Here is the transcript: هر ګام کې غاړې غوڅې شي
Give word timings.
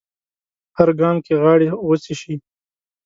هر 0.77 0.89
ګام 0.99 1.17
کې 1.25 1.33
غاړې 1.41 1.67
غوڅې 1.85 2.13
شي 2.21 2.35